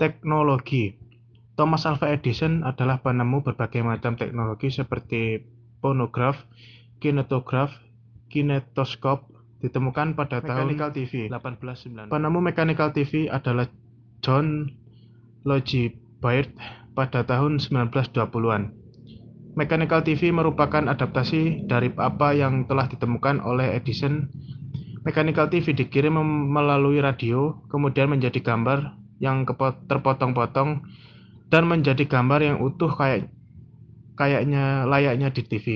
[0.00, 0.96] Teknologi
[1.60, 5.44] Thomas Alva Edison adalah penemu berbagai macam teknologi seperti
[5.84, 6.40] fonograf,
[7.04, 7.68] kinetograf,
[8.32, 9.28] kinetoskop,
[9.60, 12.08] ditemukan pada Mechanical tahun TV 1890.
[12.08, 13.68] Penemu mechanical TV adalah
[14.24, 14.72] John
[15.44, 15.92] Logie
[16.24, 16.48] Baird
[16.96, 18.72] pada tahun 1920-an.
[19.52, 24.32] Mechanical TV merupakan adaptasi dari apa yang telah ditemukan oleh Edison.
[25.04, 26.16] Mechanical TV dikirim
[26.48, 29.44] melalui radio, kemudian menjadi gambar yang
[29.86, 30.82] terpotong-potong
[31.52, 33.28] dan menjadi gambar yang utuh kayak
[34.16, 35.66] kayaknya layaknya di TV.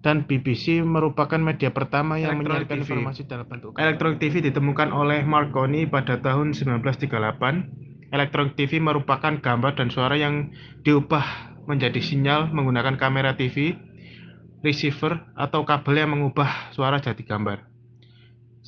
[0.00, 2.84] Dan BBC merupakan media pertama yang Electronic menyajikan TV.
[2.88, 3.84] informasi dalam bentuk gambar.
[3.84, 8.08] Electronic TV ditemukan oleh Marconi pada tahun 1938.
[8.10, 13.76] Electronic TV merupakan gambar dan suara yang diubah menjadi sinyal menggunakan kamera TV,
[14.64, 17.69] receiver, atau kabel yang mengubah suara jadi gambar.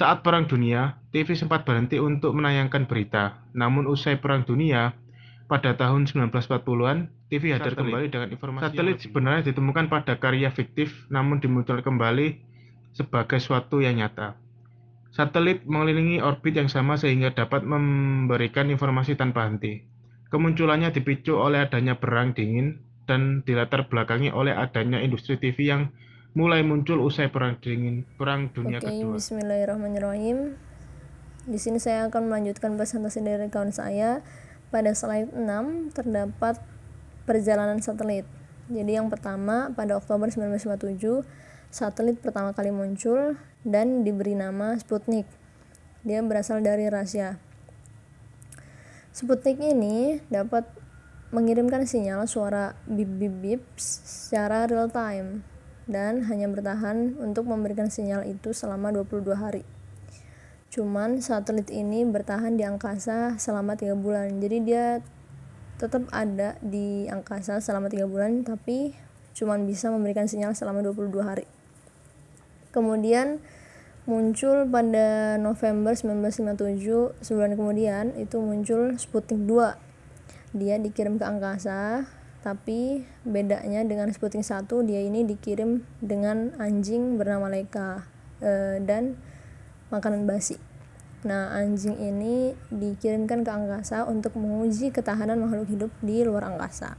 [0.00, 3.44] Saat Perang Dunia, TV sempat berhenti untuk menayangkan berita.
[3.52, 4.96] Namun usai Perang Dunia,
[5.44, 7.84] pada tahun 1940-an, TV hadir Satelit.
[7.84, 12.40] kembali dengan informasi Satelit sebenarnya ditemukan pada karya fiktif namun dimunculkan kembali
[12.96, 14.40] sebagai suatu yang nyata.
[15.12, 19.84] Satelit mengelilingi orbit yang sama sehingga dapat memberikan informasi tanpa henti.
[20.32, 25.92] Kemunculannya dipicu oleh adanya perang dingin dan dilatar belakangi oleh adanya industri TV yang
[26.30, 29.18] mulai muncul usai perang dingin, perang dunia Oke, kedua.
[29.18, 30.54] bismillahirrahmanirrahim.
[31.50, 34.22] Di sini saya akan melanjutkan presentasi dari kawan saya.
[34.70, 36.62] Pada slide 6 terdapat
[37.26, 38.22] perjalanan satelit.
[38.70, 41.26] Jadi yang pertama pada Oktober 1957
[41.74, 43.34] satelit pertama kali muncul
[43.66, 45.26] dan diberi nama Sputnik.
[46.06, 47.42] Dia berasal dari Rusia.
[49.10, 50.70] Sputnik ini dapat
[51.34, 55.49] mengirimkan sinyal suara bip bip bip secara real time
[55.90, 59.66] dan hanya bertahan untuk memberikan sinyal itu selama 22 hari.
[60.70, 64.38] Cuman satelit ini bertahan di angkasa selama tiga bulan.
[64.38, 65.02] Jadi dia
[65.82, 68.94] tetap ada di angkasa selama tiga bulan tapi
[69.34, 71.46] cuman bisa memberikan sinyal selama 22 hari.
[72.70, 73.42] Kemudian
[74.06, 83.04] muncul pada November 1957 sebulan kemudian itu muncul Sputnik 2 dia dikirim ke angkasa tapi
[83.28, 88.08] bedanya dengan Sputnik 1 dia ini dikirim dengan anjing bernama Leica
[88.40, 89.20] eh, dan
[89.92, 90.56] makanan basi.
[91.20, 96.96] Nah anjing ini dikirimkan ke angkasa untuk menguji ketahanan makhluk hidup di luar angkasa.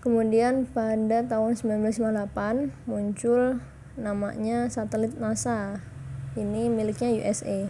[0.00, 3.60] Kemudian pada tahun 1958 muncul
[4.00, 5.84] namanya satelit NASA.
[6.36, 7.68] Ini miliknya USA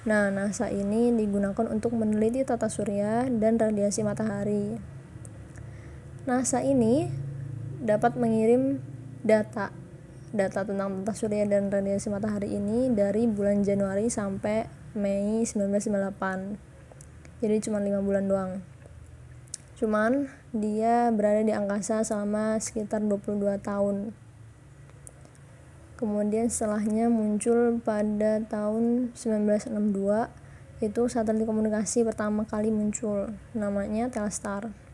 [0.00, 4.80] Nah, NASA ini digunakan untuk meneliti tata surya dan radiasi matahari.
[6.30, 7.10] NASA ini
[7.82, 8.78] dapat mengirim
[9.26, 9.74] data
[10.30, 17.42] data tentang tata surya dan radiasi matahari ini dari bulan Januari sampai Mei 1998.
[17.42, 18.62] Jadi cuma lima bulan doang.
[19.74, 24.14] Cuman dia berada di angkasa selama sekitar 22 tahun.
[25.98, 30.30] Kemudian setelahnya muncul pada tahun 1962
[30.78, 34.89] itu satelit komunikasi pertama kali muncul namanya Telstar.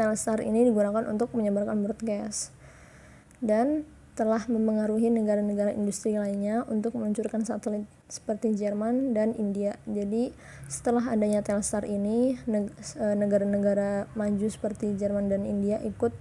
[0.00, 2.56] Telstar ini digunakan untuk menyebarkan broadcast
[3.44, 3.84] dan
[4.16, 9.76] telah memengaruhi negara-negara industri lainnya untuk meluncurkan satelit seperti Jerman dan India.
[9.84, 10.32] Jadi
[10.72, 16.16] setelah adanya Telstar ini eh, negara-negara maju seperti Jerman dan India ikut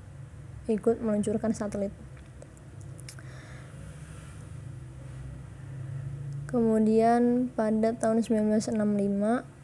[0.68, 1.95] ikut meluncurkan satelit.
[6.51, 9.59] Kemudian pada tahun 1965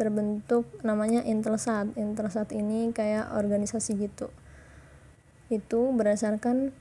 [0.00, 1.92] terbentuk namanya Intelsat.
[2.00, 4.32] Intelsat ini kayak organisasi gitu.
[5.52, 6.72] Itu berdasarkan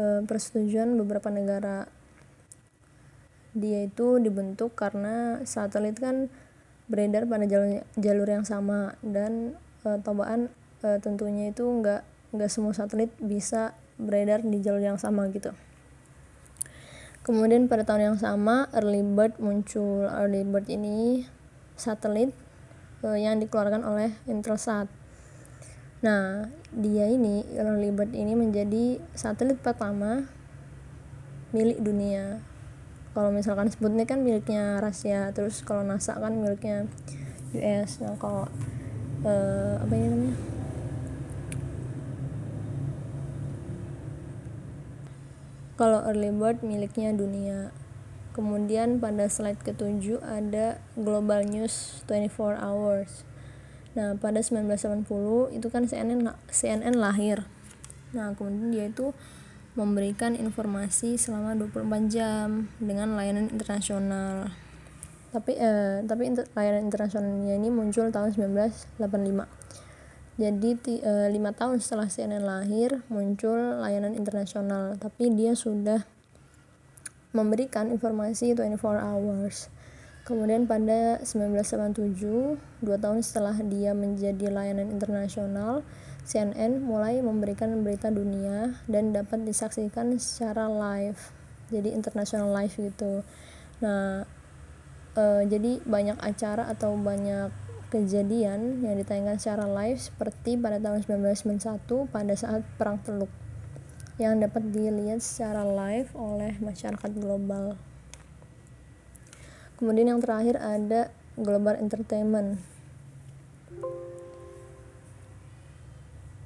[0.00, 1.92] eh, persetujuan beberapa negara.
[3.52, 6.32] Dia itu dibentuk karena satelit kan
[6.88, 10.48] beredar pada jalur jalur yang sama dan eh, tobaan
[10.80, 12.00] eh, tentunya itu nggak
[12.32, 15.52] nggak semua satelit bisa beredar di jalur yang sama gitu.
[17.24, 20.04] Kemudian pada tahun yang sama Early Bird muncul.
[20.08, 21.24] Early Bird ini
[21.72, 22.36] satelit
[23.12, 24.88] yang dikeluarkan oleh Intelsat.
[26.00, 30.24] Nah, dia ini Early Bird ini menjadi satelit pertama
[31.52, 32.40] milik dunia.
[33.12, 36.88] Kalau misalkan Sputnik kan miliknya Rusia, terus kalau NASA kan miliknya
[37.54, 38.02] US.
[38.02, 38.50] Nah, kalau
[39.22, 40.36] eh, apa ini namanya?
[45.74, 47.74] Kalau early bird miliknya dunia.
[48.34, 53.22] Kemudian pada slide ketujuh ada Global News 24 Hours.
[53.94, 57.46] Nah, pada 1980 itu kan CNN CNN lahir.
[58.10, 59.14] Nah, kemudian dia itu
[59.78, 64.50] memberikan informasi selama 24 jam dengan layanan internasional.
[65.34, 69.02] tapi eh, tapi layanan internasionalnya ini muncul tahun 1985
[70.38, 70.70] jadi
[71.02, 76.06] eh, lima tahun setelah CNN lahir muncul layanan internasional tapi dia sudah
[77.34, 79.68] memberikan informasi 24 hours.
[80.24, 85.84] Kemudian pada 1987 dua tahun setelah dia menjadi layanan internasional
[86.24, 91.20] CNN mulai memberikan berita dunia dan dapat disaksikan secara live
[91.68, 93.20] jadi international live gitu.
[93.84, 94.24] Nah
[95.18, 97.52] uh, jadi banyak acara atau banyak
[97.92, 103.30] kejadian yang ditayangkan secara live seperti pada tahun 1991 pada saat Perang Teluk
[104.14, 107.74] yang dapat dilihat secara live oleh masyarakat global.
[109.74, 112.62] Kemudian yang terakhir ada Global Entertainment.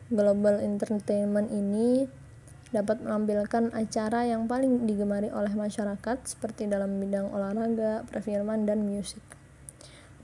[0.08, 2.08] Global Entertainment ini
[2.72, 9.20] dapat menampilkan acara yang paling digemari oleh masyarakat seperti dalam bidang olahraga, perfilman, dan musik.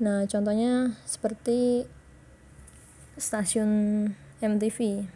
[0.00, 1.84] Nah, contohnya seperti
[3.20, 5.08] stasiun MTV.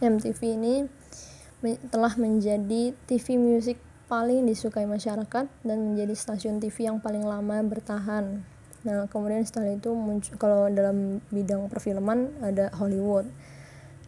[0.00, 0.74] MTV ini
[1.92, 3.76] telah menjadi TV musik
[4.08, 8.42] paling disukai masyarakat dan menjadi stasiun TV yang paling lama bertahan.
[8.80, 13.28] Nah, kemudian setelah itu muncul kalau dalam bidang perfilman ada Hollywood.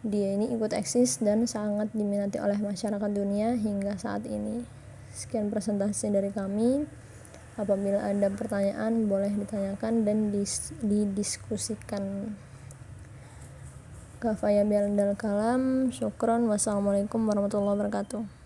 [0.03, 4.65] Dia ini ikut eksis dan sangat diminati oleh masyarakat dunia hingga saat ini.
[5.13, 6.83] Sekian presentasi dari kami.
[7.53, 12.33] Apabila ada pertanyaan, boleh ditanyakan dan dis didiskusikan.
[14.23, 14.87] Kafaya bial
[15.19, 15.91] kalam.
[15.91, 16.47] Syukron.
[16.47, 18.42] Wassalamualaikum warahmatullahi wabarakatuh.